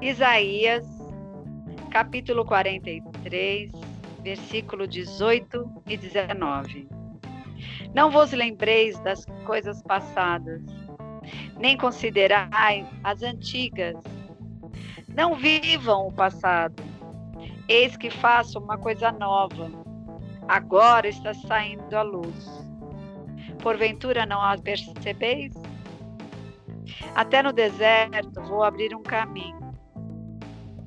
[0.00, 0.86] Isaías,
[1.90, 3.72] capítulo 43,
[4.22, 6.88] versículo 18 e 19.
[7.92, 10.62] Não vos lembreis das coisas passadas,
[11.58, 13.96] nem considerai as antigas.
[15.08, 16.80] Não vivam o passado.
[17.66, 19.68] Eis que faço uma coisa nova.
[20.46, 22.68] Agora está saindo a luz.
[23.60, 25.54] Porventura não a percebeis?
[27.16, 29.57] Até no deserto vou abrir um caminho,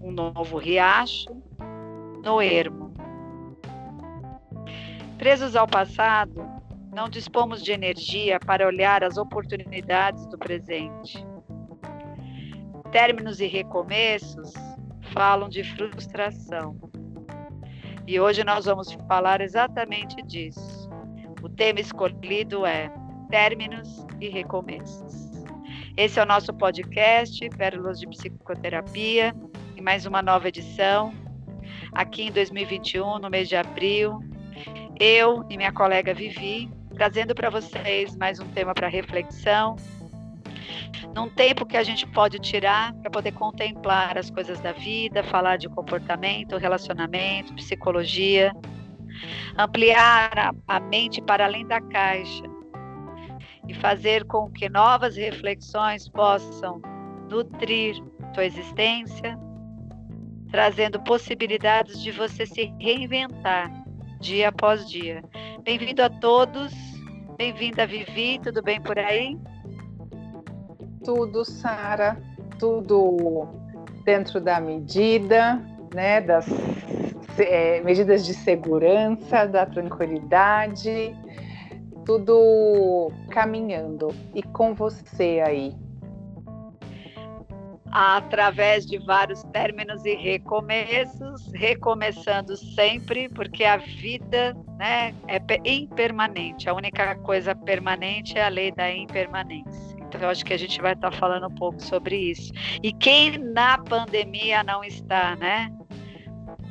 [0.02, 1.30] um novo riacho
[2.24, 2.94] no ermo.
[5.18, 6.44] Presos ao passado,
[6.94, 11.26] não dispomos de energia para olhar as oportunidades do presente.
[12.92, 14.54] Términos e recomeços
[15.14, 16.76] falam de frustração.
[18.08, 20.90] E hoje nós vamos falar exatamente disso.
[21.42, 22.92] O tema escolhido é
[23.30, 25.32] Términos e Recomeços.
[25.96, 29.36] Esse é o nosso podcast, Pérolas de Psicoterapia,
[29.76, 31.14] e mais uma nova edição,
[31.92, 34.20] aqui em 2021, no mês de abril.
[35.00, 39.76] Eu e minha colega Vivi trazendo para vocês mais um tema para reflexão.
[41.16, 45.58] Num tempo que a gente pode tirar para poder contemplar as coisas da vida, falar
[45.58, 48.54] de comportamento, relacionamento, psicologia,
[49.58, 52.44] ampliar a mente para além da caixa
[53.68, 56.82] e fazer com que novas reflexões possam
[57.30, 57.96] nutrir
[58.34, 59.38] tua existência,
[60.52, 63.72] trazendo possibilidades de você se reinventar
[64.20, 65.24] dia após dia.
[65.64, 66.74] Bem-vindo a todos.
[67.38, 68.40] Bem-vinda, Vivi.
[68.44, 69.38] Tudo bem por aí?
[71.04, 72.22] Tudo, Sara.
[72.60, 73.48] Tudo
[74.04, 75.60] dentro da medida,
[75.94, 76.22] né?
[76.22, 76.46] Das
[77.40, 81.16] é, medidas de segurança, da tranquilidade.
[82.06, 84.10] Tudo caminhando.
[84.36, 85.74] E com você aí?
[87.92, 96.70] Através de vários términos e recomeços, recomeçando sempre, porque a vida né, é impermanente.
[96.70, 99.92] A única coisa permanente é a lei da impermanência.
[99.98, 102.52] Então, eu acho que a gente vai estar falando um pouco sobre isso.
[102.82, 105.72] E quem na pandemia não está, né?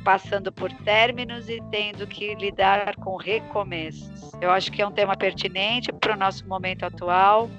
[0.03, 4.31] Passando por términos e tendo que lidar com recomeços.
[4.41, 7.49] Eu acho que é um tema pertinente para o nosso momento atual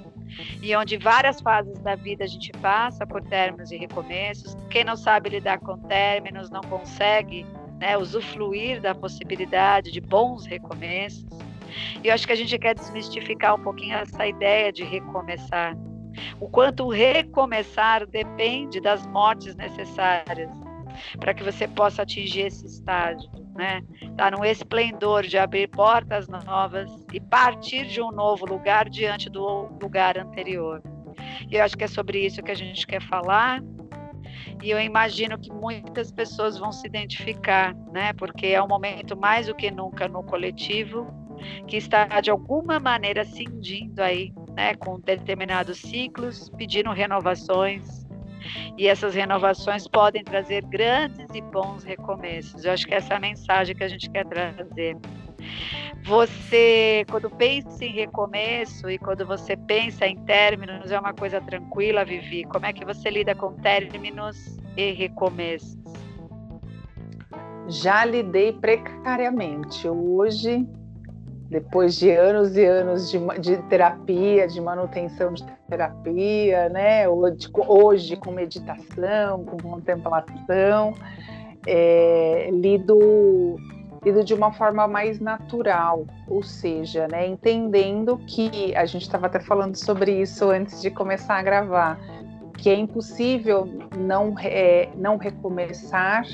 [0.61, 4.55] e onde várias fases da vida a gente passa por términos e recomeços.
[4.69, 7.45] Quem não sabe lidar com términos não consegue
[7.79, 11.25] né, usufruir da possibilidade de bons recomeços.
[12.03, 15.75] E eu acho que a gente quer desmistificar um pouquinho essa ideia de recomeçar.
[16.39, 20.51] O quanto recomeçar depende das mortes necessárias
[21.19, 23.81] para que você possa atingir esse estágio né?
[24.17, 29.69] Tá no esplendor de abrir portas novas e partir de um novo lugar diante do
[29.81, 30.81] lugar anterior.
[31.49, 33.61] E eu acho que é sobre isso que a gente quer falar.
[34.61, 38.13] E eu imagino que muitas pessoas vão se identificar, né?
[38.13, 41.23] Porque é um momento mais do que nunca no coletivo
[41.67, 48.02] que está de alguma maneira cindindo aí, né, com determinados ciclos, pedindo renovações,
[48.77, 52.65] e essas renovações podem trazer grandes e bons recomeços.
[52.65, 54.97] Eu acho que essa é a mensagem que a gente quer trazer.
[56.05, 62.03] Você, quando pensa em recomeço e quando você pensa em términos, é uma coisa tranquila,
[62.03, 62.43] Vivi?
[62.43, 65.77] Como é que você lida com términos e recomeços?
[67.67, 69.87] Já lidei precariamente.
[69.87, 70.67] Hoje
[71.49, 77.07] depois de anos e anos de, de, terapia, de manutenção de terapia, né?
[77.07, 80.93] Hoje, hoje com meditação, com contemplação,
[81.67, 83.57] é, lido,
[84.03, 87.27] lido de uma forma mais natural, ou seja, né?
[87.27, 91.99] Entendendo que a gente estava até falando sobre isso antes de começar a gravar,
[92.57, 93.67] que é impossível
[93.97, 96.25] não, é, não recomeçar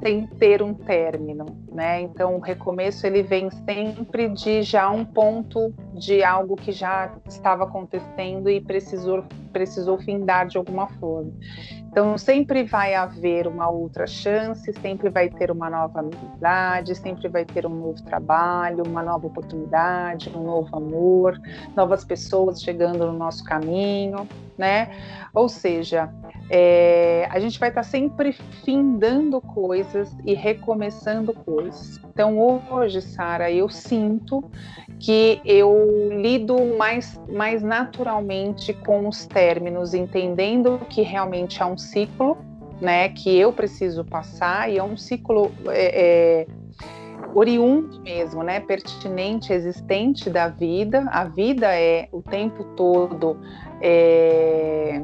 [0.00, 2.00] sem ter um término, né?
[2.00, 7.64] Então o recomeço ele vem sempre de já um ponto de algo que já estava
[7.64, 9.24] acontecendo e precisou
[9.56, 11.32] precisou findar de alguma forma.
[11.88, 17.46] Então sempre vai haver uma outra chance, sempre vai ter uma nova amizade, sempre vai
[17.46, 21.40] ter um novo trabalho, uma nova oportunidade, um novo amor,
[21.74, 24.90] novas pessoas chegando no nosso caminho, né?
[25.32, 26.12] Ou seja,
[26.50, 28.32] é, a gente vai estar sempre
[28.62, 31.98] findando coisas e recomeçando coisas.
[32.12, 34.44] Então hoje, Sara, eu sinto
[34.98, 42.36] que eu lido mais, mais naturalmente com os términos, entendendo que realmente é um ciclo,
[42.80, 46.46] né, que eu preciso passar e é um ciclo é, é,
[47.32, 51.06] oriundo mesmo, né, pertinente, existente da vida.
[51.10, 53.38] A vida é o tempo todo
[53.80, 55.02] é,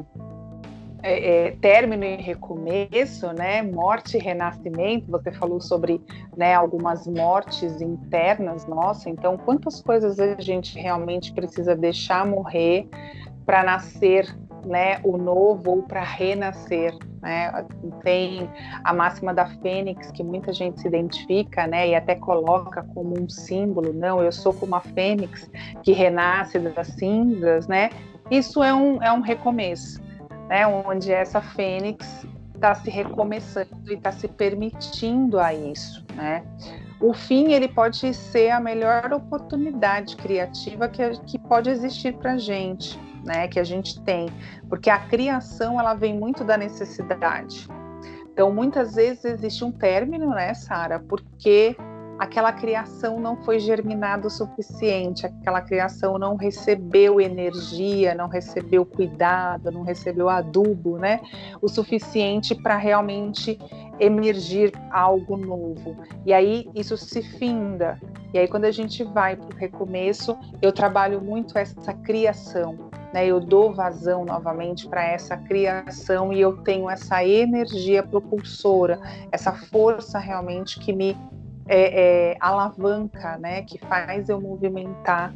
[1.01, 3.61] é, é, término e recomeço, né?
[3.61, 5.11] Morte e renascimento.
[5.11, 6.01] Você falou sobre
[6.35, 9.09] né, algumas mortes internas nossa.
[9.09, 12.87] Então, quantas coisas a gente realmente precisa deixar morrer
[13.45, 14.33] para nascer,
[14.65, 14.99] né?
[15.03, 17.65] O novo ou para renascer, né?
[18.03, 18.49] Tem
[18.83, 21.89] a máxima da fênix que muita gente se identifica, né?
[21.89, 23.93] E até coloca como um símbolo.
[23.93, 25.49] Não, eu sou como a fênix
[25.83, 27.89] que renasce das cinzas, né?
[28.31, 30.01] Isso é um, é um recomeço
[30.47, 36.43] né, onde essa fênix está se recomeçando e está se permitindo a isso, né?
[36.99, 42.37] O fim ele pode ser a melhor oportunidade criativa que, que pode existir para a
[42.37, 43.47] gente, né?
[43.47, 44.27] Que a gente tem,
[44.69, 47.67] porque a criação ela vem muito da necessidade.
[48.31, 50.99] Então muitas vezes existe um término, né, Sara?
[50.99, 51.75] Porque
[52.17, 59.71] aquela criação não foi germinada o suficiente, aquela criação não recebeu energia, não recebeu cuidado,
[59.71, 61.21] não recebeu adubo, né?
[61.61, 63.59] O suficiente para realmente
[63.99, 65.95] emergir algo novo.
[66.25, 67.99] E aí isso se finda.
[68.33, 72.89] E aí quando a gente vai para o recomeço, eu trabalho muito essa criação.
[73.13, 78.99] Né, eu dou vazão novamente para essa criação e eu tenho essa energia propulsora,
[79.31, 81.15] essa força realmente que me
[81.67, 85.31] é, é, alavanca, né, que faz eu movimentar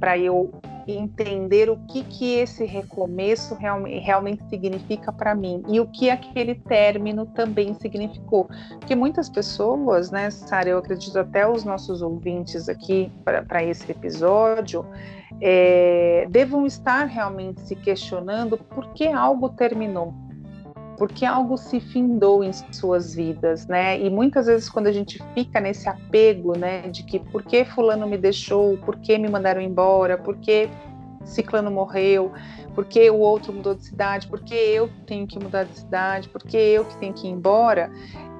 [0.00, 0.50] para eu
[0.86, 6.56] entender o que que esse recomeço realmente, realmente significa para mim e o que aquele
[6.56, 8.48] término também significou.
[8.78, 14.84] Porque muitas pessoas, né, Sara, eu acredito até os nossos ouvintes aqui para esse episódio,
[15.40, 20.14] é, devam estar realmente se questionando por que algo terminou
[21.02, 23.98] porque algo se findou em suas vidas, né?
[24.00, 28.06] E muitas vezes quando a gente fica nesse apego, né, de que por que fulano
[28.06, 30.68] me deixou, por que me mandaram embora, por que
[31.24, 32.32] ciclano morreu,
[32.74, 36.28] por que o outro mudou de cidade, por que eu tenho que mudar de cidade,
[36.28, 37.90] por que eu que tenho que ir embora,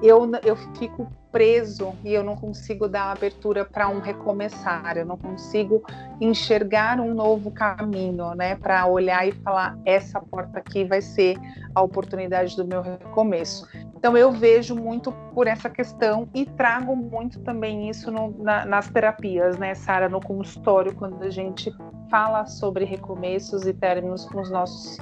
[0.01, 5.17] eu, eu fico preso e eu não consigo dar abertura para um recomeçar, eu não
[5.17, 5.83] consigo
[6.21, 11.35] enxergar um novo caminho, né, para olhar e falar essa porta aqui vai ser
[11.73, 13.67] a oportunidade do meu recomeço.
[13.95, 18.89] Então eu vejo muito por essa questão e trago muito também isso no, na, nas
[18.89, 21.73] terapias, né, Sara, no consultório quando a gente
[22.13, 24.99] fala sobre recomeços e términos com os nossos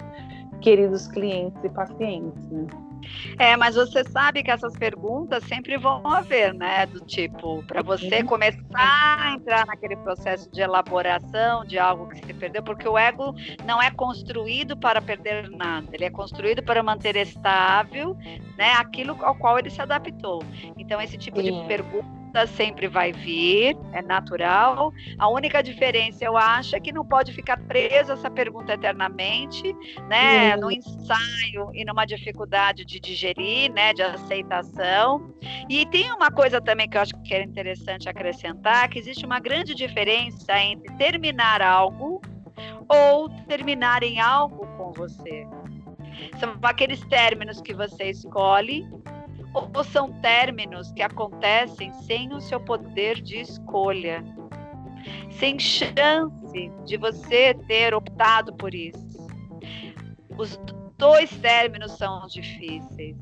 [0.61, 2.49] queridos clientes e pacientes.
[2.49, 2.65] Né?
[3.37, 6.85] É, mas você sabe que essas perguntas sempre vão haver, né?
[6.85, 12.33] Do tipo, para você começar a entrar naquele processo de elaboração de algo que se
[12.33, 13.35] perdeu, porque o ego
[13.65, 18.15] não é construído para perder nada, ele é construído para manter estável,
[18.57, 18.71] né?
[18.77, 20.41] Aquilo ao qual ele se adaptou.
[20.77, 21.61] Então, esse tipo Sim.
[21.61, 24.93] de pergunta sempre vai vir, é natural.
[25.17, 29.73] A única diferença, eu acho, é que não pode ficar preso essa pergunta eternamente,
[30.07, 30.55] né?
[30.55, 30.61] Uhum.
[30.61, 33.93] No ensaio e numa dificuldade de digerir, né?
[33.93, 35.33] De aceitação.
[35.69, 39.39] E tem uma coisa também que eu acho que é interessante acrescentar, que existe uma
[39.39, 42.21] grande diferença entre terminar algo
[42.87, 45.45] ou terminar em algo com você.
[46.39, 48.85] São aqueles términos que você escolhe
[49.53, 54.23] ou são términos que acontecem sem o seu poder de escolha,
[55.31, 59.27] sem chance de você ter optado por isso.
[60.37, 60.59] Os
[60.97, 63.17] dois términos são difíceis.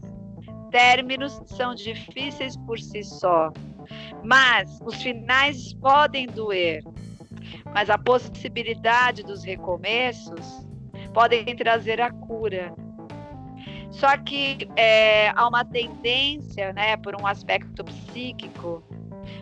[0.69, 3.51] Términos são difíceis por si só,
[4.23, 6.83] mas os finais podem doer.
[7.73, 10.67] Mas a possibilidade dos recomeços
[11.13, 12.73] podem trazer a cura
[13.91, 18.83] só que é, há uma tendência, né, por um aspecto psíquico,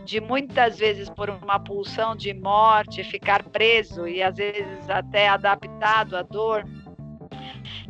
[0.06, 6.16] de muitas vezes por uma pulsão de morte ficar preso e às vezes até adaptado
[6.16, 6.64] à dor,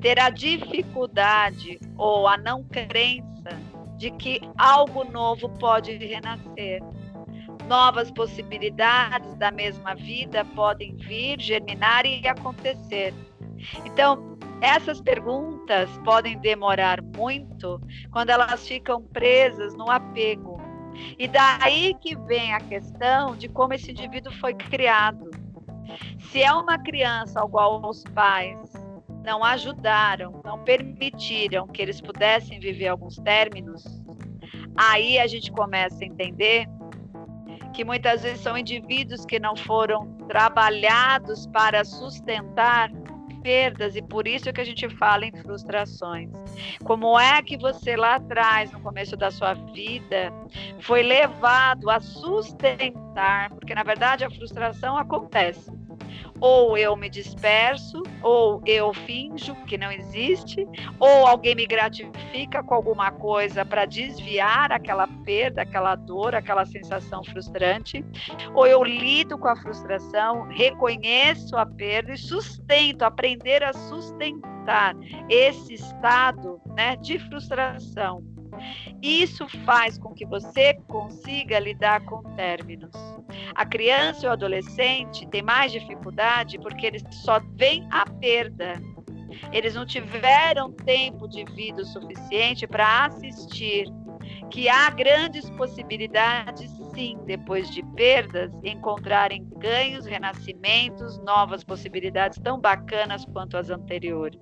[0.01, 3.27] ter a dificuldade ou a não crença
[3.97, 6.81] de que algo novo pode renascer.
[7.67, 13.13] Novas possibilidades da mesma vida podem vir, germinar e acontecer.
[13.85, 17.79] Então, essas perguntas podem demorar muito
[18.11, 20.59] quando elas ficam presas no apego.
[21.17, 25.29] E daí que vem a questão de como esse indivíduo foi criado.
[26.31, 28.71] Se é uma criança ao qual os pais
[29.23, 33.83] não ajudaram, não permitiram que eles pudessem viver alguns términos,
[34.75, 36.65] aí a gente começa a entender
[37.73, 42.89] que muitas vezes são indivíduos que não foram trabalhados para sustentar
[43.47, 46.29] perdas e por isso que a gente fala em frustrações.
[46.83, 50.33] Como é que você lá atrás, no começo da sua vida,
[50.81, 55.71] foi levado a sustentar, porque na verdade a frustração acontece.
[56.39, 60.67] Ou eu me disperso, ou eu finjo que não existe,
[60.99, 67.23] ou alguém me gratifica com alguma coisa para desviar aquela perda, aquela dor, aquela sensação
[67.23, 68.05] frustrante,
[68.53, 74.95] ou eu lido com a frustração, reconheço a perda e sustento, aprender a sustentar
[75.29, 78.36] esse estado né, de frustração.
[79.01, 82.91] Isso faz com que você consiga lidar com términos.
[83.55, 88.81] A criança e o adolescente têm mais dificuldade porque eles só veem a perda.
[89.51, 93.87] Eles não tiveram tempo de vida o suficiente para assistir
[94.49, 103.25] que há grandes possibilidades, sim, depois de perdas, encontrarem ganhos, renascimentos, novas possibilidades tão bacanas
[103.25, 104.39] quanto as anteriores.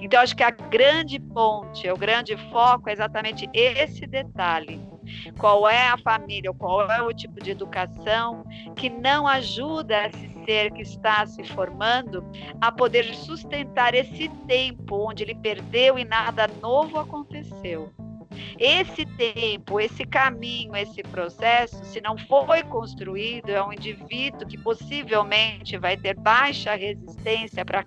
[0.00, 4.80] Então, acho que a grande ponte, o grande foco é exatamente esse detalhe.
[5.38, 8.44] Qual é a família, qual é o tipo de educação
[8.76, 12.24] que não ajuda esse ser que está se formando
[12.58, 17.92] a poder sustentar esse tempo onde ele perdeu e nada novo aconteceu.
[18.58, 25.76] Esse tempo, esse caminho, esse processo, se não foi construído, é um indivíduo que possivelmente
[25.76, 27.84] vai ter baixa resistência para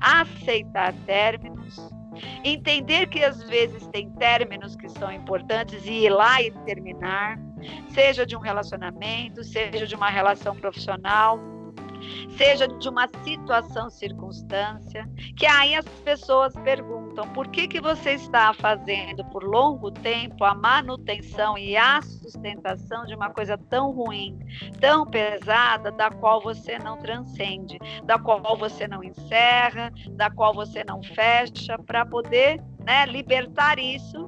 [0.00, 1.90] aceitar términos,
[2.44, 7.38] entender que às vezes tem términos que são importantes e ir lá e terminar,
[7.88, 11.38] seja de um relacionamento, seja de uma relação profissional,
[12.36, 18.52] seja de uma situação, circunstância, que aí as pessoas perguntam por que, que você está
[18.54, 24.38] fazendo por longo tempo a manutenção e a sustentação de uma coisa tão ruim,
[24.80, 30.82] tão pesada, da qual você não transcende, da qual você não encerra, da qual você
[30.84, 34.26] não fecha, para poder né, libertar isso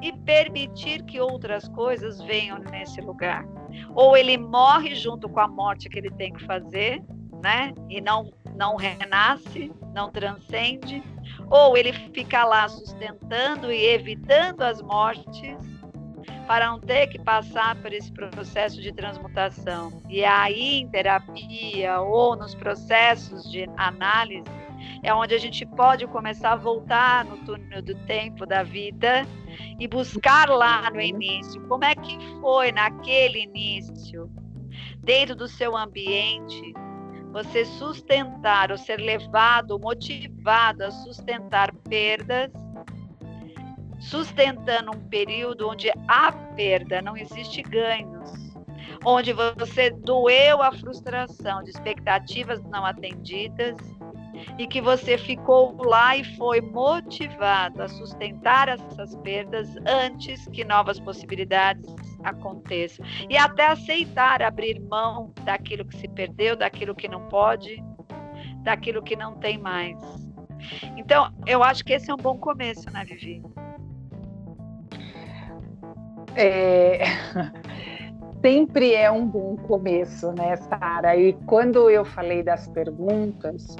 [0.00, 3.44] e permitir que outras coisas venham nesse lugar.
[3.94, 7.02] Ou ele morre junto com a morte que ele tem que fazer,
[7.42, 7.72] né?
[7.88, 11.00] E não não renasce, não transcende,
[11.48, 15.56] ou ele fica lá sustentando e evitando as mortes
[16.48, 20.02] para não ter que passar por esse processo de transmutação.
[20.08, 24.50] E aí, em terapia ou nos processos de análise,
[25.02, 29.26] é onde a gente pode começar a voltar no túnel do tempo da vida
[29.78, 31.60] e buscar lá no início.
[31.68, 34.30] Como é que foi naquele início,
[35.02, 36.72] dentro do seu ambiente,
[37.32, 42.50] você sustentar ou ser levado, motivado a sustentar perdas,
[44.00, 48.30] sustentando um período onde há perda, não existe ganhos,
[49.04, 53.76] onde você doeu a frustração de expectativas não atendidas
[54.58, 60.98] e que você ficou lá e foi motivado a sustentar essas perdas antes que novas
[61.00, 63.04] possibilidades aconteçam.
[63.28, 67.82] E até aceitar abrir mão daquilo que se perdeu, daquilo que não pode,
[68.62, 69.96] daquilo que não tem mais.
[70.96, 73.42] Então, eu acho que esse é um bom começo, né, Vivi?
[76.34, 77.04] É...
[78.40, 81.16] Sempre é um bom começo, né, Sara?
[81.16, 83.76] E quando eu falei das perguntas,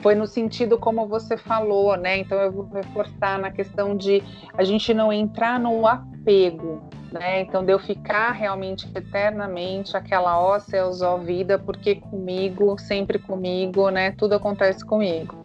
[0.00, 2.18] foi no sentido como você falou, né?
[2.18, 4.20] Então eu vou reforçar na questão de
[4.58, 6.82] a gente não entrar no apego,
[7.12, 7.42] né?
[7.42, 13.88] Então de eu ficar realmente eternamente aquela ó céus, ó vida, porque comigo, sempre comigo,
[13.88, 14.10] né?
[14.12, 15.44] Tudo acontece comigo.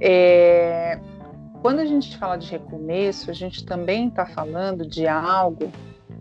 [0.00, 0.98] É...
[1.60, 5.70] Quando a gente fala de recomeço, a gente também está falando de algo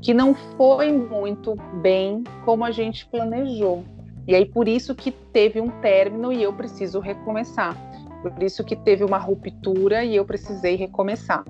[0.03, 3.86] que não foi muito bem como a gente planejou.
[4.27, 7.75] E aí por isso que teve um término e eu preciso recomeçar.
[8.22, 11.45] Por isso que teve uma ruptura e eu precisei recomeçar.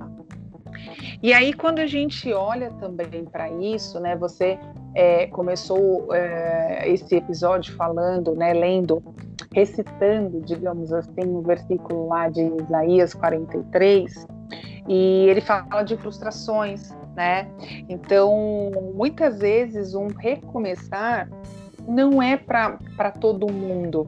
[1.22, 4.16] E aí quando a gente olha também para isso, né?
[4.18, 4.60] Você
[4.94, 8.54] é, começou é, esse episódio falando, né?
[8.54, 9.04] Lendo,
[9.52, 14.28] recitando, digamos assim, um versículo lá de Isaías 43,
[14.88, 17.48] e ele fala de frustrações, né?
[17.88, 21.30] Então, muitas vezes um recomeçar
[21.88, 24.08] não é para todo mundo,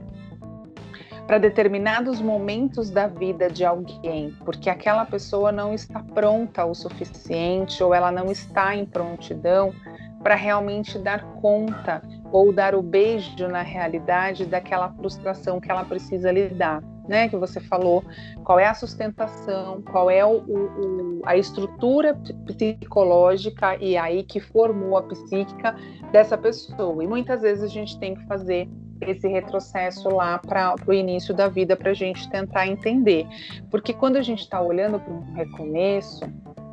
[1.27, 7.83] para determinados momentos da vida de alguém, porque aquela pessoa não está pronta o suficiente
[7.83, 9.73] ou ela não está em prontidão
[10.21, 16.31] para realmente dar conta ou dar o beijo na realidade daquela frustração que ela precisa
[16.31, 16.81] lidar.
[17.07, 18.03] Né, que você falou,
[18.43, 24.97] qual é a sustentação, qual é o, o, a estrutura psicológica e aí que formou
[24.97, 25.75] a psíquica
[26.11, 27.03] dessa pessoa.
[27.03, 28.67] E muitas vezes a gente tem que fazer
[29.01, 33.27] esse retrocesso lá para o início da vida para a gente tentar entender.
[33.69, 36.21] Porque quando a gente está olhando para um recomeço,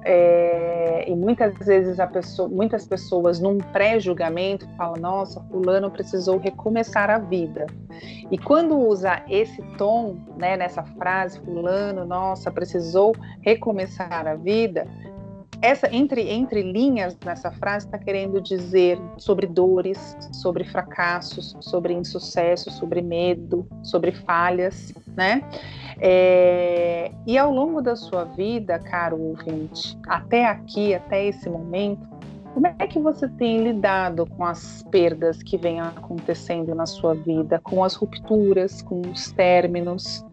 [0.05, 7.11] é, e muitas vezes a pessoa, muitas pessoas num pré-julgamento falam, nossa, fulano precisou recomeçar
[7.11, 7.67] a vida.
[8.31, 14.87] E quando usa esse tom, né, nessa frase, fulano, nossa, precisou recomeçar a vida,
[15.63, 22.71] essa entre entre linhas nessa frase está querendo dizer sobre dores, sobre fracassos, sobre insucesso,
[22.71, 25.43] sobre medo, sobre falhas, né?
[26.01, 32.09] É, e ao longo da sua vida, caro ouvinte, até aqui, até esse momento,
[32.53, 37.61] como é que você tem lidado com as perdas que vêm acontecendo na sua vida,
[37.63, 40.25] com as rupturas, com os términos?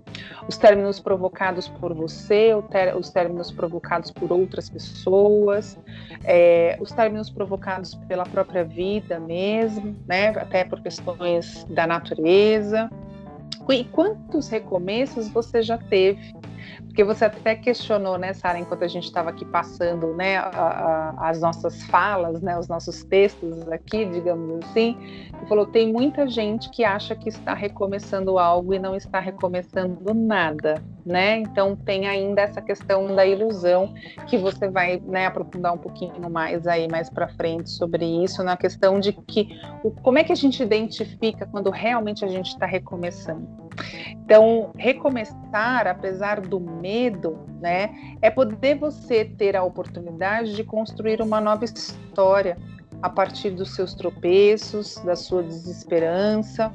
[0.48, 2.52] Os términos provocados por você,
[2.98, 5.78] os términos provocados por outras pessoas,
[6.24, 12.90] é, os términos provocados pela própria vida mesmo, né, até por questões da natureza.
[13.70, 16.34] E quantos recomeços você já teve?
[16.88, 21.30] Porque você até questionou, né, Sara, enquanto a gente estava aqui passando, né, a, a,
[21.30, 24.98] as nossas falas, né, os nossos textos aqui, digamos assim,
[25.42, 30.14] e falou tem muita gente que acha que está recomeçando algo e não está recomeçando
[30.14, 31.38] nada, né?
[31.38, 33.94] Então tem ainda essa questão da ilusão
[34.28, 38.58] que você vai, né, aprofundar um pouquinho mais aí mais para frente sobre isso, na
[38.58, 39.50] questão de que
[39.84, 43.48] o, como é que a gente identifica quando realmente a gente está recomeçando.
[44.12, 47.90] Então, recomeçar, apesar do medo, né,
[48.22, 52.58] é poder você ter a oportunidade de construir uma nova história
[53.02, 56.72] a partir dos seus tropeços, da sua desesperança,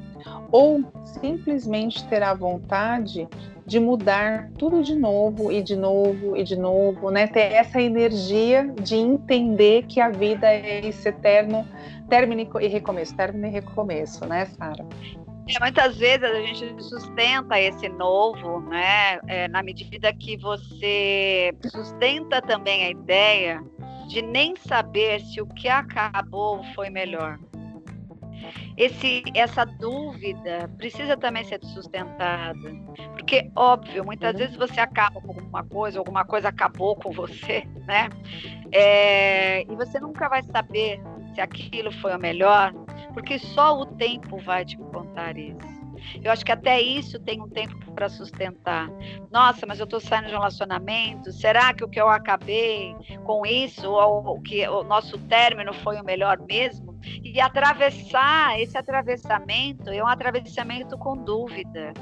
[0.50, 0.83] ou
[1.21, 3.28] simplesmente ter a vontade
[3.66, 7.26] de mudar tudo de novo e de novo e de novo, né?
[7.26, 11.66] Ter essa energia de entender que a vida é esse eterno
[12.09, 14.85] término e recomeço, término e recomeço, né, Sara?
[15.49, 19.18] É, muitas vezes a gente sustenta esse novo, né?
[19.26, 23.62] É, na medida que você sustenta também a ideia
[24.09, 27.39] de nem saber se o que acabou foi melhor.
[28.76, 32.59] Esse, essa dúvida precisa também ser sustentada,
[33.13, 34.39] porque óbvio, muitas uhum.
[34.39, 38.09] vezes você acaba com alguma coisa, alguma coisa acabou com você, né?
[38.73, 41.00] É, e você nunca vai saber
[41.35, 42.73] se aquilo foi o melhor,
[43.13, 45.75] porque só o tempo vai te contar isso.
[46.23, 48.89] Eu acho que até isso tem um tempo para sustentar.
[49.30, 51.33] Nossa, mas eu estou saindo de um relacionamento.
[51.33, 56.00] Será que o que eu acabei com isso, ou o que o nosso término foi
[56.00, 56.94] o melhor mesmo?
[57.23, 61.93] E atravessar esse atravessamento é um atravessamento com dúvida.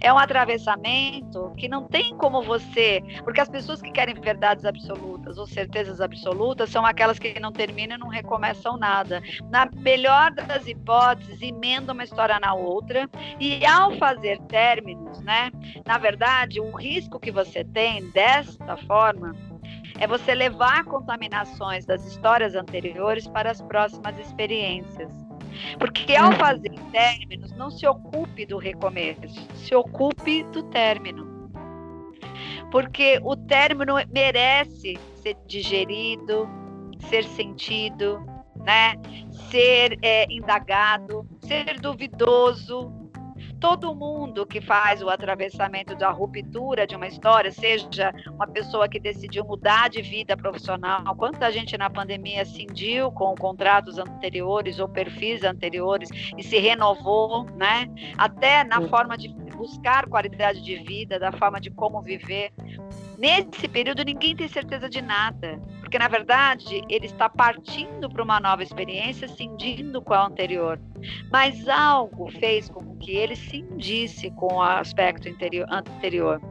[0.00, 3.02] É um atravessamento que não tem como você.
[3.22, 7.96] Porque as pessoas que querem verdades absolutas ou certezas absolutas são aquelas que não terminam
[7.96, 9.22] e não recomeçam nada.
[9.50, 13.08] Na melhor das hipóteses, emendam uma história na outra.
[13.38, 15.50] E ao fazer términos, né?
[15.86, 19.34] Na verdade, o risco que você tem desta forma
[19.98, 25.12] é você levar contaminações das histórias anteriores para as próximas experiências.
[25.78, 31.26] Porque ao fazer términos, não se ocupe do recomeço, se ocupe do término.
[32.70, 36.48] Porque o término merece ser digerido,
[37.08, 38.24] ser sentido,
[38.56, 38.94] né?
[39.50, 42.92] ser é, indagado, ser duvidoso,
[43.60, 49.00] todo mundo que faz o atravessamento da ruptura de uma história, seja uma pessoa que
[49.00, 55.42] decidiu mudar de vida profissional, quanta gente na pandemia cindiu com contratos anteriores ou perfis
[55.42, 57.88] anteriores e se renovou, né?
[58.16, 62.52] Até na forma de buscar qualidade de vida, da forma de como viver.
[63.18, 68.38] Nesse período, ninguém tem certeza de nada, porque na verdade ele está partindo para uma
[68.38, 70.78] nova experiência, cindindo com a anterior.
[71.32, 75.26] Mas algo fez com que ele cindisse com o aspecto
[75.70, 76.42] anterior.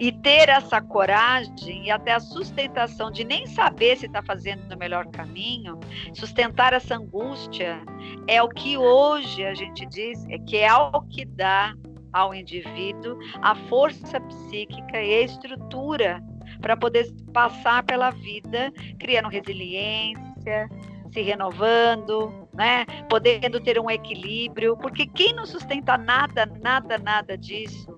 [0.00, 4.76] E ter essa coragem e até a sustentação de nem saber se está fazendo o
[4.76, 5.78] melhor caminho,
[6.12, 7.80] sustentar essa angústia,
[8.26, 11.72] é o que hoje a gente diz é que é o que dá
[12.12, 16.20] ao indivíduo a força psíquica e a estrutura
[16.60, 20.68] para poder passar pela vida, criando resiliência,
[21.12, 22.84] se renovando, né?
[23.08, 27.94] Podendo ter um equilíbrio, porque quem não sustenta nada, nada, nada disso,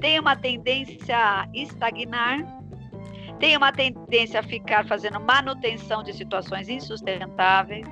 [0.00, 2.38] tem uma tendência a estagnar,
[3.38, 7.86] tem uma tendência a ficar fazendo manutenção de situações insustentáveis,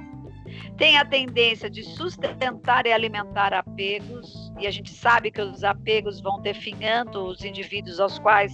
[0.76, 6.20] tem a tendência de sustentar e alimentar apegos, e a gente sabe que os apegos
[6.20, 8.52] vão definhando os indivíduos aos quais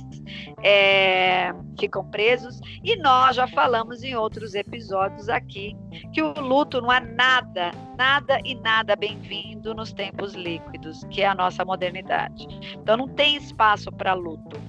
[0.63, 5.77] é, ficam presos, e nós já falamos em outros episódios aqui
[6.13, 11.27] que o luto não é nada, nada e nada bem-vindo nos tempos líquidos, que é
[11.27, 12.47] a nossa modernidade.
[12.75, 14.61] Então não tem espaço para luto.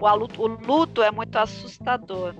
[0.00, 2.34] O luto, o luto é muito assustador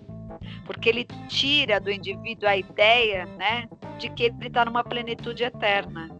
[0.66, 6.10] porque ele tira do indivíduo a ideia, né, de que ele está numa plenitude eterna.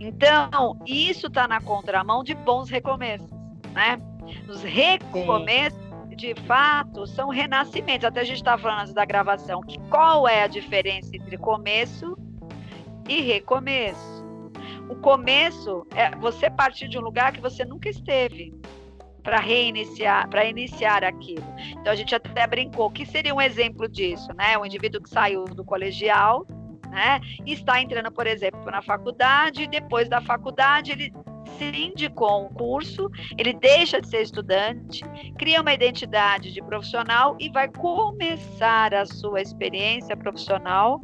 [0.00, 3.30] Então, isso está na contramão de bons recomeços,
[3.72, 4.00] né?
[4.48, 6.16] Os recomeços, Sim.
[6.16, 8.04] de fato, são renascimentos.
[8.04, 12.16] Até a gente estava falando antes da gravação que qual é a diferença entre começo
[13.08, 14.24] e recomeço?
[14.88, 18.54] O começo é você partir de um lugar que você nunca esteve
[19.26, 21.44] para reiniciar, para iniciar aquilo.
[21.72, 24.56] Então a gente até brincou que seria um exemplo disso, né?
[24.56, 26.46] O indivíduo que saiu do colegial,
[26.90, 27.20] né?
[27.44, 31.12] E está entrando, por exemplo, na faculdade, e depois da faculdade ele
[31.58, 35.02] se indicou um curso, ele deixa de ser estudante,
[35.36, 41.00] cria uma identidade de profissional e vai começar a sua experiência profissional,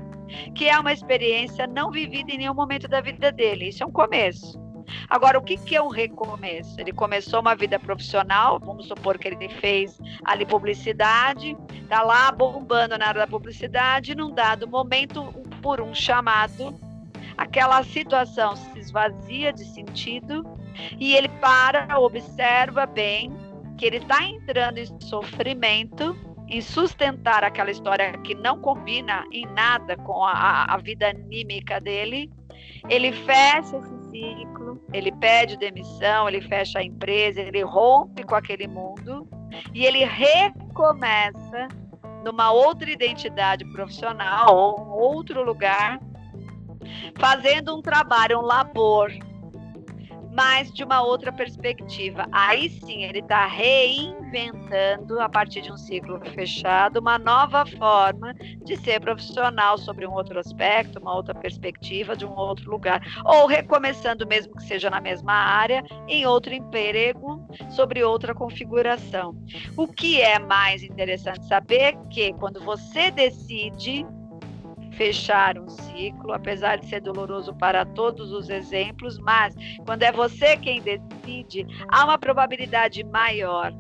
[0.55, 3.71] que é uma experiência não vivida em nenhum momento da vida dele.
[3.71, 4.62] Isso é um começo.
[5.09, 6.81] Agora, o que, que é um recomeço?
[6.81, 11.57] Ele começou uma vida profissional, vamos supor que ele fez ali publicidade,
[11.89, 15.25] tá lá bombando na área da publicidade, num dado momento,
[15.61, 16.75] por um chamado,
[17.37, 20.45] aquela situação se esvazia de sentido
[20.99, 23.33] e ele para, observa bem
[23.77, 26.17] que ele está entrando em sofrimento
[26.53, 32.31] em sustentar aquela história que não combina em nada com a, a vida anímica dele,
[32.91, 38.69] ele fecha esse ciclo, ele pede demissão, ele fecha a empresa, ele rompe com aquele
[38.69, 39.27] mundo
[39.75, 41.69] e ele recomeça
[42.23, 45.99] numa outra identidade profissional ou outro lugar,
[47.19, 49.11] fazendo um trabalho, um labor
[50.33, 52.27] mas de uma outra perspectiva.
[52.33, 58.77] Aí sim, ele está reinventando, a partir de um ciclo fechado, uma nova forma de
[58.79, 63.03] ser profissional sobre um outro aspecto, uma outra perspectiva, de um outro lugar.
[63.25, 69.37] Ou recomeçando, mesmo que seja na mesma área, em outro emprego, sobre outra configuração.
[69.77, 74.07] O que é mais interessante saber é que quando você decide
[74.93, 80.57] fechar um ciclo, apesar de ser doloroso para todos os exemplos, mas quando é você
[80.57, 83.73] quem decide, há uma probabilidade maior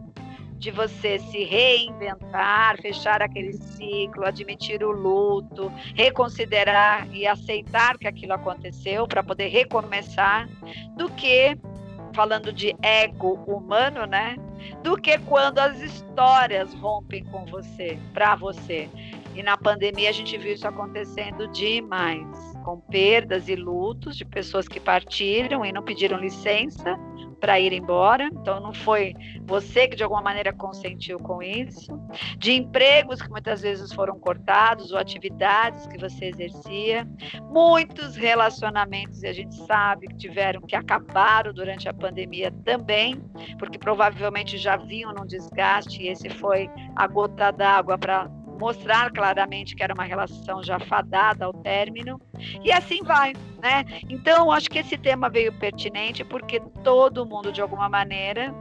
[0.62, 8.32] de você se reinventar, fechar aquele ciclo, admitir o luto, reconsiderar e aceitar que aquilo
[8.32, 10.48] aconteceu para poder recomeçar,
[10.96, 11.58] do que
[12.14, 14.36] falando de ego humano, né?
[14.84, 18.88] Do que quando as histórias rompem com você, para você.
[19.34, 22.26] E na pandemia a gente viu isso acontecendo demais,
[22.64, 26.98] com perdas e lutos de pessoas que partiram e não pediram licença
[27.42, 28.28] para ir embora.
[28.32, 31.90] Então não foi você que de alguma maneira consentiu com isso.
[32.38, 37.08] De empregos que muitas vezes foram cortados ou atividades que você exercia.
[37.50, 43.20] Muitos relacionamentos e a gente sabe que tiveram que acabaram durante a pandemia também,
[43.58, 49.74] porque provavelmente já vinham num desgaste e esse foi a gota d'água para mostrar claramente
[49.74, 52.20] que era uma relação já fadada ao término,
[52.62, 53.84] e assim vai, né?
[54.08, 58.54] Então, acho que esse tema veio pertinente porque todo mundo, de alguma maneira,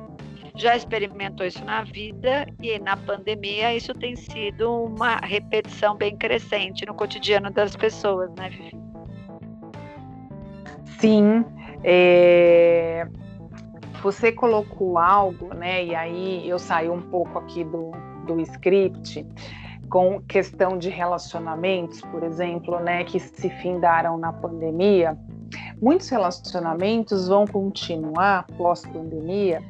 [0.56, 6.86] já experimentou isso na vida e na pandemia isso tem sido uma repetição bem crescente
[6.86, 8.78] no cotidiano das pessoas, né, Vivi?
[11.00, 11.46] Sim,
[11.84, 13.08] é...
[14.04, 15.86] você colocou algo, né?
[15.86, 17.92] E aí eu saí um pouco aqui do,
[18.28, 19.26] do script
[19.92, 25.18] com questão de relacionamentos, por exemplo, né, que se findaram na pandemia,
[25.82, 29.62] muitos relacionamentos vão continuar pós-pandemia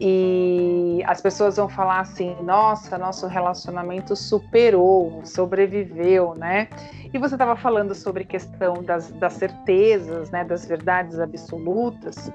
[0.00, 6.68] e as pessoas vão falar assim: nossa, nosso relacionamento superou, sobreviveu, né?
[7.12, 12.32] E você estava falando sobre questão das, das certezas, né, das verdades absolutas.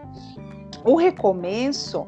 [0.84, 2.06] O recomeço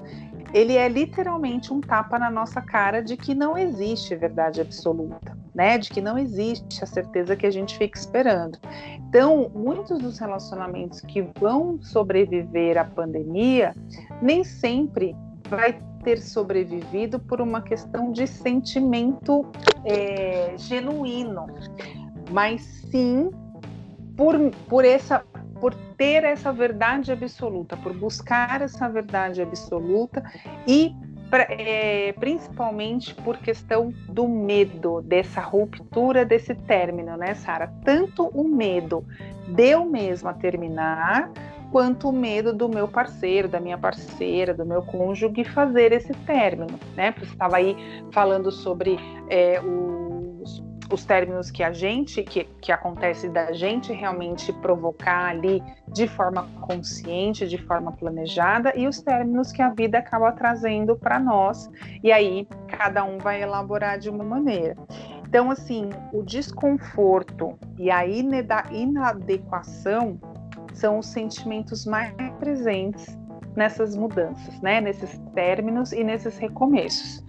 [0.54, 5.78] ele é literalmente um tapa na nossa cara de que não existe verdade absoluta, né?
[5.78, 8.58] De que não existe a certeza que a gente fica esperando.
[9.10, 13.76] Então, muitos dos relacionamentos que vão sobreviver à pandemia
[14.22, 15.16] nem sempre
[15.50, 19.46] vai ter sobrevivido por uma questão de sentimento
[19.84, 21.48] é, genuíno,
[22.32, 23.30] mas sim
[24.16, 24.36] por,
[24.68, 25.24] por essa
[25.60, 30.24] por ter essa verdade absoluta, por buscar essa verdade absoluta
[30.68, 30.94] e
[31.32, 37.72] é, principalmente por questão do medo, dessa ruptura, desse término, né, Sara?
[37.84, 39.06] Tanto o medo
[39.48, 41.30] de eu mesma terminar,
[41.72, 46.80] quanto o medo do meu parceiro, da minha parceira, do meu cônjuge fazer esse término,
[46.96, 47.14] né?
[47.18, 47.76] Você estava aí
[48.12, 48.98] falando sobre
[49.30, 50.17] é, os
[50.92, 56.48] os términos que a gente, que, que acontece da gente realmente provocar ali de forma
[56.62, 61.70] consciente, de forma planejada, e os términos que a vida acaba trazendo para nós,
[62.04, 64.76] e aí cada um vai elaborar de uma maneira.
[65.28, 68.06] Então, assim, o desconforto e a
[68.72, 70.18] inadequação
[70.74, 73.18] são os sentimentos mais presentes
[73.56, 74.80] nessas mudanças, né?
[74.80, 77.26] Nesses términos e nesses recomeços.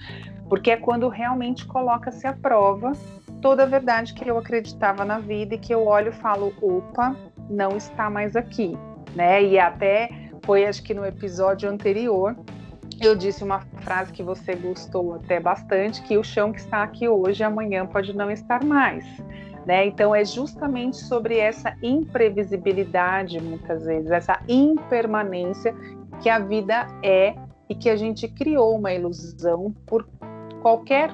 [0.49, 2.93] Porque é quando realmente coloca-se à prova
[3.41, 7.17] toda a verdade que eu acreditava na vida e que eu olho e falo, opa,
[7.49, 8.77] não está mais aqui,
[9.15, 9.43] né?
[9.43, 10.11] E até
[10.45, 12.37] foi acho que no episódio anterior
[13.01, 17.09] eu disse uma frase que você gostou até bastante, que o chão que está aqui
[17.09, 19.05] hoje, amanhã pode não estar mais.
[19.65, 19.87] Né?
[19.87, 25.75] Então é justamente sobre essa imprevisibilidade, muitas vezes, essa impermanência
[26.23, 27.35] que a vida é
[27.69, 30.09] e que a gente criou uma ilusão por
[30.63, 31.11] qualquer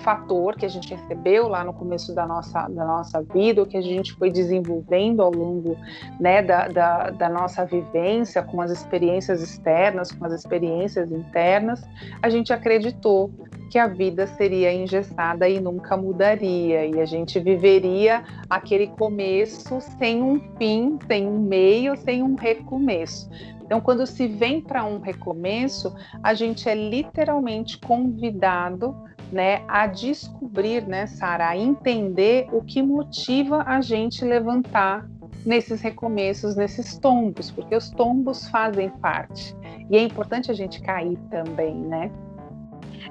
[0.00, 3.80] fator que a gente recebeu lá no começo da nossa, da nossa vida, que a
[3.80, 5.76] gente foi desenvolvendo ao longo
[6.20, 11.82] né, da, da, da nossa vivência, com as experiências externas, com as experiências internas,
[12.22, 13.30] a gente acreditou
[13.70, 20.22] que a vida seria engessada e nunca mudaria, e a gente viveria aquele começo sem
[20.22, 23.28] um fim, sem um meio, sem um recomeço.
[23.68, 28.96] Então, quando se vem para um recomeço, a gente é literalmente convidado
[29.32, 35.08] né, a descobrir, né, Sara, a entender o que motiva a gente levantar
[35.44, 39.54] nesses recomeços, nesses tombos, porque os tombos fazem parte.
[39.90, 42.10] E é importante a gente cair também, né?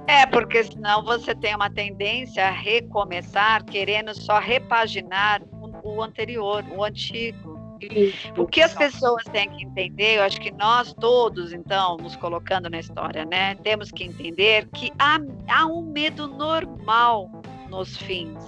[0.06, 5.42] É, porque senão você tem uma tendência a recomeçar querendo só repaginar
[5.84, 7.47] o, anterior, o antigo.
[8.38, 12.70] O que as pessoas têm que entender, eu acho que nós todos, então, nos colocando
[12.70, 17.30] na história, né, temos que entender que há, há um medo normal
[17.70, 18.44] nos fins.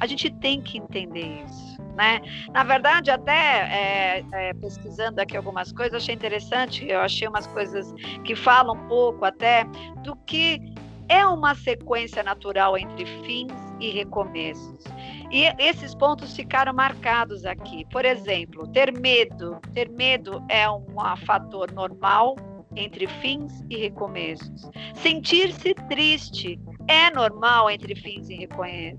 [0.00, 1.72] A gente tem que entender isso.
[1.96, 2.22] Né?
[2.52, 7.92] Na verdade, até é, é, pesquisando aqui algumas coisas, achei interessante, eu achei umas coisas
[8.24, 9.64] que falam um pouco até
[10.02, 10.72] do que
[11.08, 14.84] é uma sequência natural entre fins e recomeços.
[15.32, 17.86] E esses pontos ficaram marcados aqui.
[17.90, 19.58] Por exemplo, ter medo.
[19.72, 20.84] Ter medo é um
[21.26, 22.36] fator normal
[22.76, 24.70] entre fins e recomeços.
[24.94, 28.48] Sentir-se triste é normal entre fins e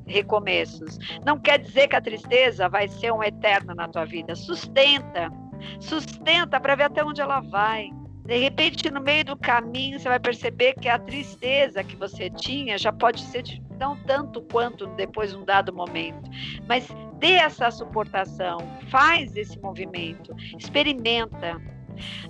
[0.08, 0.98] recomeços.
[1.26, 4.36] Não quer dizer que a tristeza vai ser um eterno na tua vida.
[4.36, 5.32] Sustenta.
[5.80, 7.89] Sustenta para ver até onde ela vai.
[8.26, 12.78] De repente, no meio do caminho, você vai perceber que a tristeza que você tinha
[12.78, 13.43] já pode ser
[13.84, 16.30] não tanto quanto depois de um dado momento,
[16.69, 16.88] mas
[17.19, 21.62] dê essa suportação, faz esse movimento, experimenta.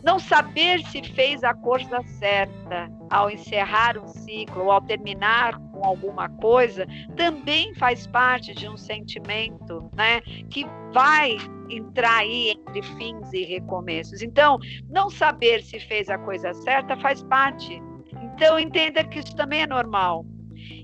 [0.04, 5.86] Não saber se fez a coisa certa ao encerrar um ciclo ou ao terminar com
[5.86, 6.86] alguma coisa
[7.16, 11.38] também faz parte de um sentimento, né, que vai
[11.70, 14.22] entrar aí entre fins e recomeços.
[14.24, 14.58] Então,
[14.89, 17.82] não saber se fez a coisa certa faz parte.
[18.36, 20.26] Então, entenda que isso também é normal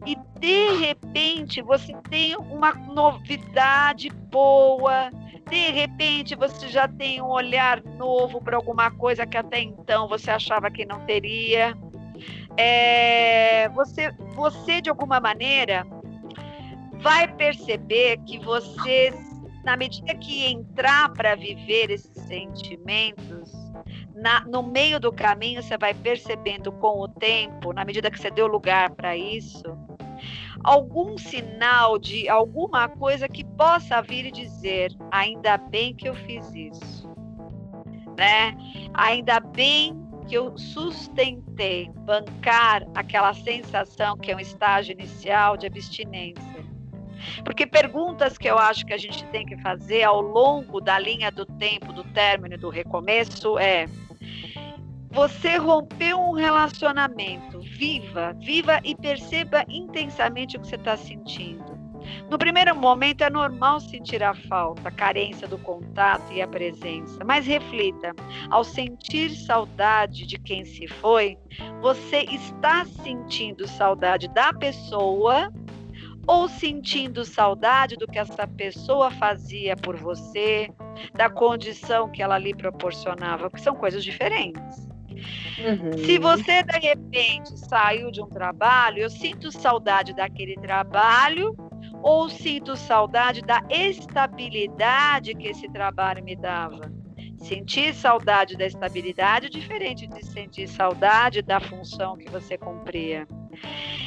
[0.06, 5.12] e de repente você tem uma novidade boa,
[5.50, 10.32] de repente você já tem um olhar novo para alguma coisa que até então você
[10.32, 11.76] achava que não teria.
[12.58, 15.86] É, você, você de alguma maneira
[17.02, 19.14] vai perceber que você,
[19.64, 23.59] na medida que entrar para viver esses sentimentos,
[24.20, 28.30] na, no meio do caminho você vai percebendo com o tempo, na medida que você
[28.30, 29.64] deu lugar para isso,
[30.64, 36.54] algum sinal de alguma coisa que possa vir e dizer: ainda bem que eu fiz
[36.54, 37.10] isso,
[38.18, 38.56] né?
[38.94, 46.60] Ainda bem que eu sustentei bancar aquela sensação que é um estágio inicial de abstinência.
[47.44, 51.32] Porque perguntas que eu acho que a gente tem que fazer ao longo da linha
[51.32, 53.88] do tempo, do término do recomeço é:
[55.12, 61.80] você rompeu um relacionamento, viva, viva e perceba intensamente o que você está sentindo.
[62.30, 67.24] No primeiro momento é normal sentir a falta, a carência do contato e a presença,
[67.26, 68.14] mas reflita:
[68.50, 71.38] ao sentir saudade de quem se foi,
[71.82, 75.52] você está sentindo saudade da pessoa
[76.28, 80.70] ou sentindo saudade do que essa pessoa fazia por você,
[81.14, 84.89] da condição que ela lhe proporcionava, que são coisas diferentes.
[85.60, 85.98] Uhum.
[86.06, 91.56] Se você de repente saiu de um trabalho, eu sinto saudade daquele trabalho
[92.02, 96.92] ou sinto saudade da estabilidade que esse trabalho me dava.
[97.38, 103.26] Sentir saudade da estabilidade é diferente de sentir saudade da função que você cumpria.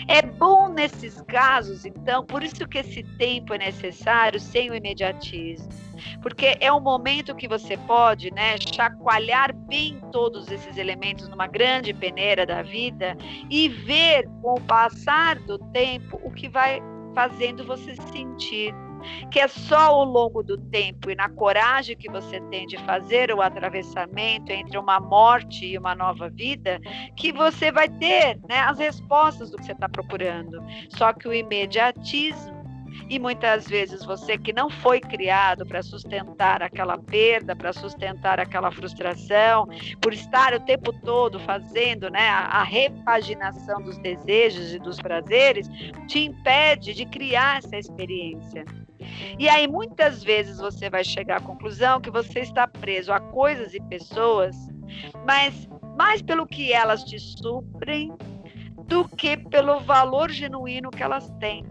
[0.09, 5.71] É bom nesses casos, então, por isso que esse tempo é necessário sem o imediatismo.
[6.21, 11.95] Porque é um momento que você pode, né, chacoalhar bem todos esses elementos numa grande
[11.95, 13.17] peneira da vida
[13.49, 16.81] e ver com o passar do tempo o que vai
[17.15, 18.75] fazendo você sentir
[19.31, 23.33] que é só ao longo do tempo e na coragem que você tem de fazer
[23.33, 26.81] o atravessamento entre uma morte e uma nova vida
[27.17, 30.63] que você vai ter né, as respostas do que você está procurando.
[30.91, 32.63] Só que o imediatismo
[33.09, 38.71] e muitas vezes você que não foi criado para sustentar aquela perda, para sustentar aquela
[38.71, 39.67] frustração,
[40.01, 45.69] por estar o tempo todo fazendo né, a, repaginação dos desejos e dos prazeres,
[46.07, 48.65] te impede de criar essa experiência.
[49.39, 53.75] E aí muitas vezes você vai chegar à conclusão que você está preso a coisas
[53.75, 54.57] e pessoas,
[55.27, 58.13] mas mais pelo que elas te suprem
[58.87, 61.65] do que pelo valor genuíno que elas têm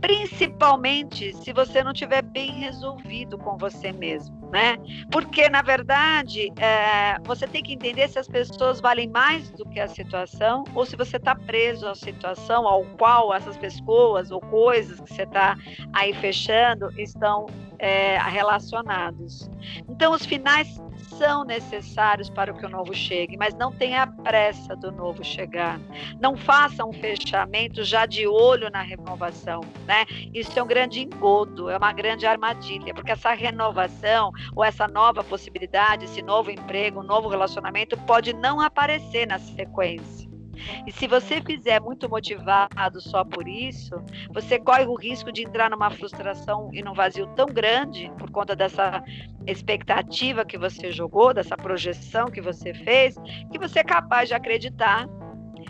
[0.00, 4.76] principalmente se você não tiver bem resolvido com você mesmo, né?
[5.10, 9.80] Porque na verdade é, você tem que entender se as pessoas valem mais do que
[9.80, 15.00] a situação ou se você está preso à situação ao qual essas pessoas ou coisas
[15.00, 15.56] que você está
[15.92, 17.46] aí fechando estão
[17.78, 19.50] é, relacionados.
[19.88, 24.92] Então os finais são necessários para que o novo chegue, mas não tenha pressa do
[24.92, 25.80] novo chegar.
[26.20, 30.04] Não faça um fechamento já de olho na renovação, né?
[30.32, 35.24] Isso é um grande engodo, é uma grande armadilha, porque essa renovação ou essa nova
[35.24, 40.37] possibilidade, esse novo emprego, um novo relacionamento pode não aparecer na sequência.
[40.86, 43.94] E se você fizer muito motivado só por isso,
[44.32, 48.54] você corre o risco de entrar numa frustração e num vazio tão grande por conta
[48.54, 49.02] dessa
[49.46, 53.16] expectativa que você jogou, dessa projeção que você fez,
[53.50, 55.08] que você é capaz de acreditar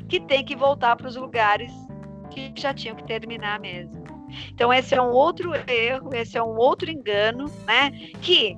[0.09, 1.73] que tem que voltar para os lugares
[2.31, 4.05] que já tinham que terminar mesmo.
[4.53, 7.91] Então esse é um outro erro, esse é um outro engano, né?
[8.21, 8.57] Que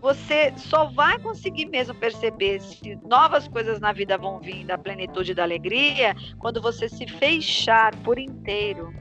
[0.00, 5.34] você só vai conseguir mesmo perceber se novas coisas na vida vão vir da plenitude
[5.34, 8.92] da alegria quando você se fechar por inteiro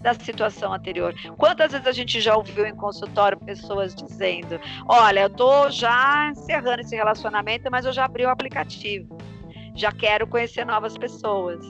[0.00, 1.14] da situação anterior.
[1.36, 6.82] Quantas vezes a gente já ouviu em consultório pessoas dizendo: Olha, eu tô já encerrando
[6.82, 9.16] esse relacionamento, mas eu já abri o aplicativo,
[9.74, 11.64] já quero conhecer novas pessoas.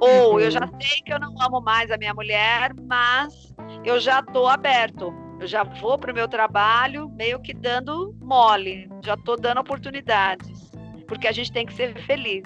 [0.00, 0.40] Ou uhum.
[0.40, 4.46] eu já sei que eu não amo mais a minha mulher, mas eu já tô
[4.46, 9.60] aberto eu já vou para o meu trabalho meio que dando mole, já estou dando
[9.60, 10.70] oportunidades,
[11.08, 12.44] porque a gente tem que ser feliz.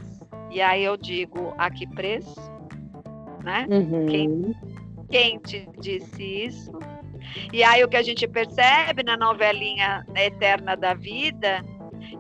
[0.50, 2.40] E aí eu digo, a que preço?
[3.44, 3.66] Né?
[3.68, 4.06] Uhum.
[4.06, 4.54] Quem,
[5.10, 6.72] quem te disse isso?
[7.52, 11.62] E aí o que a gente percebe na novelinha eterna da vida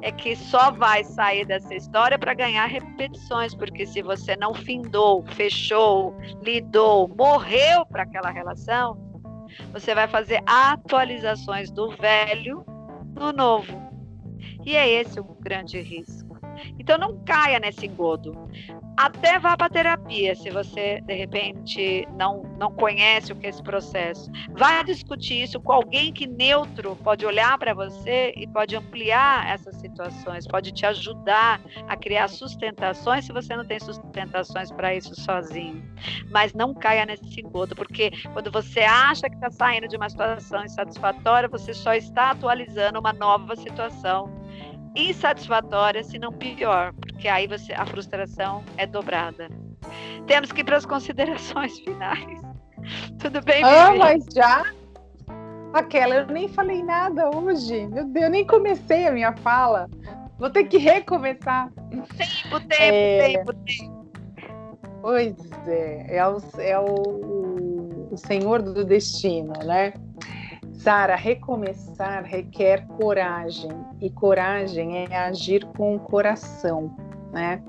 [0.02, 5.24] é que só vai sair dessa história para ganhar repetições, porque se você não findou,
[5.28, 9.05] fechou, lidou, morreu para aquela relação,
[9.72, 12.64] você vai fazer atualizações do velho
[13.14, 13.86] no novo.
[14.64, 16.25] E é esse o grande risco.
[16.78, 18.32] Então não caia nesse engodo
[18.96, 23.62] até vá para terapia, se você de repente não, não conhece o que é esse
[23.62, 24.30] processo.
[24.52, 29.76] Vá discutir isso com alguém que neutro pode olhar para você e pode ampliar essas
[29.76, 35.84] situações, pode te ajudar a criar sustentações se você não tem sustentações para isso sozinho.
[36.30, 40.64] Mas não caia nesse engodo, porque quando você acha que está saindo de uma situação
[40.64, 44.46] insatisfatória, você só está atualizando uma nova situação
[44.96, 49.48] insatisfatória, se não pior, porque aí você, a frustração é dobrada.
[50.26, 52.40] Temos que ir para as considerações finais.
[53.18, 54.64] Tudo bem, Ah, mas já?
[55.72, 57.86] Aquela, eu nem falei nada hoje.
[57.88, 59.88] Meu Deus, eu nem comecei a minha fala.
[60.38, 61.70] Vou ter que recomeçar.
[61.90, 63.28] Tempo, tempo, é...
[63.28, 63.96] tempo, tempo.
[65.02, 69.92] Pois é, é o, é o, o Senhor do destino, né?
[70.86, 76.94] Sara, recomeçar requer coragem e coragem é agir com o coração,
[77.32, 77.60] né?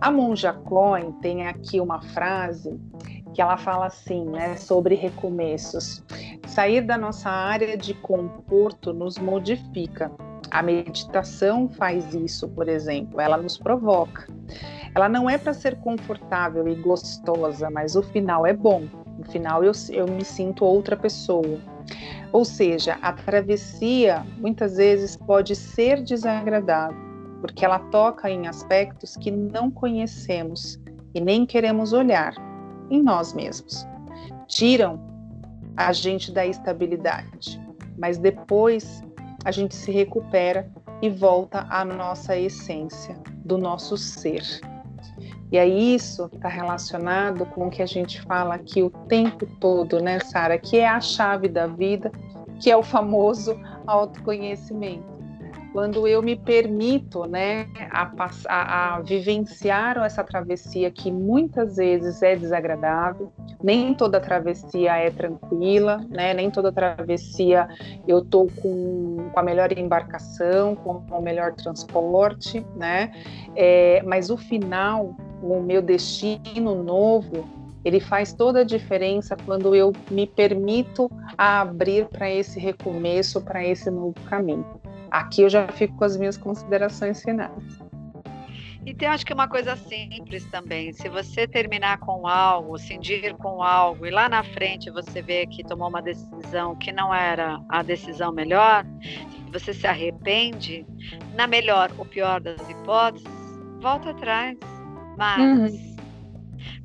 [0.00, 2.80] A Monja Cohen tem aqui uma frase
[3.34, 6.00] que ela fala assim, né, sobre recomeços.
[6.46, 10.12] Sair da nossa área de conforto nos modifica.
[10.48, 14.28] A meditação faz isso, por exemplo, ela nos provoca.
[14.94, 18.84] Ela não é para ser confortável e gostosa, mas o final é bom.
[19.18, 21.58] No final eu, eu me sinto outra pessoa.
[22.32, 26.96] Ou seja, a travessia muitas vezes pode ser desagradável,
[27.40, 30.78] porque ela toca em aspectos que não conhecemos
[31.14, 32.34] e nem queremos olhar
[32.88, 33.86] em nós mesmos.
[34.46, 35.00] Tiram
[35.76, 37.60] a gente da estabilidade,
[37.98, 39.02] mas depois
[39.44, 40.70] a gente se recupera
[41.02, 44.42] e volta à nossa essência, do nosso ser.
[45.52, 50.00] E aí isso está relacionado com o que a gente fala aqui o tempo todo,
[50.00, 50.56] né, Sara?
[50.58, 52.12] Que é a chave da vida,
[52.60, 55.10] que é o famoso autoconhecimento.
[55.72, 58.10] quando eu me permito, né, a,
[58.48, 63.32] a, a, vivenciar essa travessia que muitas vezes é desagradável,
[63.62, 67.68] nem toda travessia é tranquila, né, nem toda travessia
[68.06, 73.12] eu tô com, com a melhor embarcação, com o melhor transporte, né,
[73.54, 77.48] é, mas o final, o meu destino novo,
[77.84, 83.90] ele faz toda a diferença quando eu me permito abrir para esse recomeço, para esse
[83.90, 84.66] novo caminho.
[85.10, 87.80] Aqui eu já fico com as minhas considerações finais.
[88.86, 90.92] Então, acho que é uma coisa simples também.
[90.92, 95.62] Se você terminar com algo, cindir com algo, e lá na frente você vê que
[95.62, 98.86] tomou uma decisão que não era a decisão melhor,
[99.52, 100.86] você se arrepende,
[101.34, 103.28] na melhor ou pior das hipóteses,
[103.80, 104.56] volta atrás.
[105.20, 105.96] Mas uhum.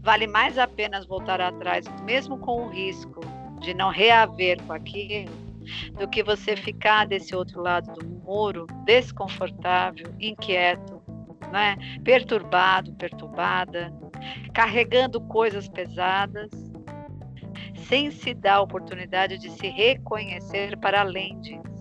[0.02, 3.22] vale mais a pena voltar atrás, mesmo com o risco
[3.62, 5.32] de não reaver com aquilo,
[5.98, 11.02] do que você ficar desse outro lado do muro, desconfortável, inquieto,
[11.50, 11.78] né?
[12.04, 13.94] perturbado, perturbada,
[14.54, 16.50] carregando coisas pesadas,
[17.88, 21.75] sem se dar a oportunidade de se reconhecer para além disso.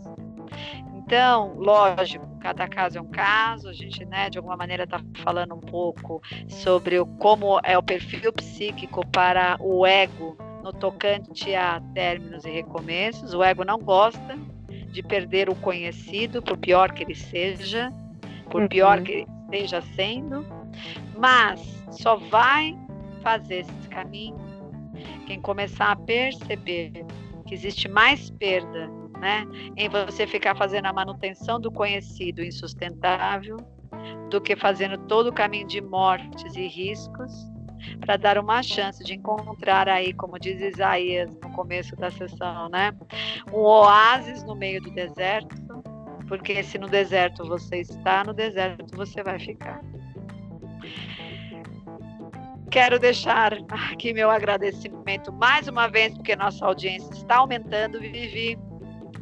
[1.05, 5.55] Então, lógico, cada caso é um caso, a gente, né, de alguma maneira está falando
[5.55, 11.81] um pouco sobre o, como é o perfil psíquico para o ego no tocante a
[11.93, 13.35] términos e recomeços.
[13.35, 14.39] O ego não gosta
[14.93, 17.93] de perder o conhecido, por pior que ele seja,
[18.51, 18.69] por uhum.
[18.69, 20.47] pior que ele esteja sendo,
[21.19, 22.75] mas só vai
[23.23, 24.55] fazer esse caminho
[25.27, 27.05] quem começar a perceber
[27.47, 29.47] que existe mais perda né,
[29.77, 33.57] em você ficar fazendo a manutenção do conhecido insustentável
[34.29, 37.33] do que fazendo todo o caminho de mortes e riscos
[38.01, 42.93] para dar uma chance de encontrar aí, como diz Isaías no começo da sessão, né?
[43.53, 45.55] Um oásis no meio do deserto,
[46.29, 49.81] porque se no deserto você está, no deserto você vai ficar.
[52.71, 58.59] Quero deixar aqui meu agradecimento mais uma vez, porque nossa audiência está aumentando, Vivi,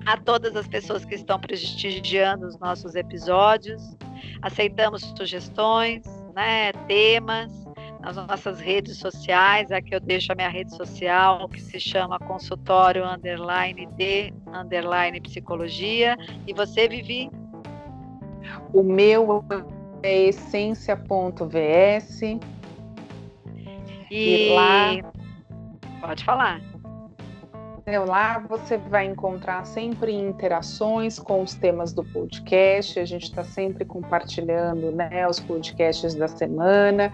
[0.07, 3.97] a todas as pessoas que estão prestigiando os nossos episódios.
[4.41, 6.03] Aceitamos sugestões,
[6.35, 7.53] né, temas,
[8.01, 9.71] nas nossas redes sociais.
[9.71, 16.17] Aqui eu deixo a minha rede social, que se chama consultório underline de underline psicologia.
[16.47, 17.31] E você, Vivi?
[18.73, 19.45] O meu
[20.03, 22.23] é essência.vs.
[24.11, 24.51] E...
[24.51, 25.13] e lá.
[26.01, 26.72] Pode falar.
[27.87, 33.01] Lá você vai encontrar sempre interações com os temas do podcast.
[33.01, 37.13] A gente está sempre compartilhando né, os podcasts da semana.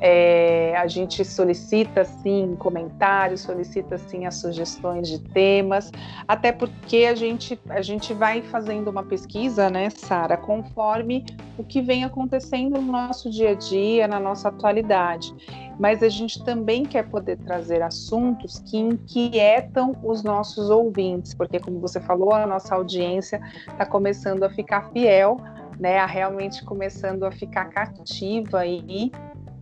[0.00, 5.92] É, a gente solicita sim comentários, solicita sim as sugestões de temas,
[6.26, 11.24] até porque a gente, a gente vai fazendo uma pesquisa, né, Sara, conforme
[11.58, 15.34] o que vem acontecendo no nosso dia a dia, na nossa atualidade.
[15.78, 21.78] Mas a gente também quer poder trazer assuntos que inquietam os nossos ouvintes, porque, como
[21.78, 25.38] você falou, a nossa audiência está começando a ficar fiel,
[25.78, 29.10] né, a realmente começando a ficar cativa e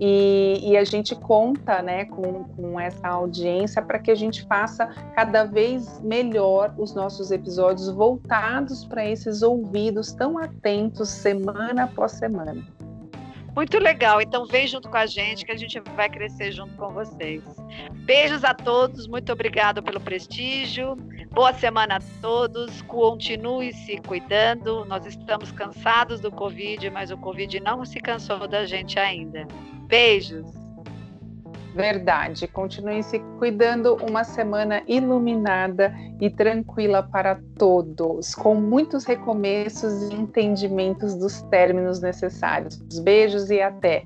[0.00, 4.86] e, e, a gente conta né, com, com essa audiência para que a gente faça
[5.14, 12.64] cada vez melhor os nossos episódios voltados para esses ouvidos tão atentos semana após semana.
[13.58, 14.22] Muito legal.
[14.22, 17.42] Então vem junto com a gente que a gente vai crescer junto com vocês.
[18.04, 20.94] Beijos a todos, muito obrigado pelo prestígio.
[21.32, 22.80] Boa semana a todos.
[22.82, 24.84] Continue se cuidando.
[24.84, 29.44] Nós estamos cansados do Covid, mas o Covid não se cansou da gente ainda.
[29.88, 30.67] Beijos.
[31.78, 32.48] Verdade.
[32.48, 33.94] Continue se cuidando.
[34.02, 42.80] Uma semana iluminada e tranquila para todos, com muitos recomeços e entendimentos dos términos necessários.
[43.00, 44.02] Beijos e até.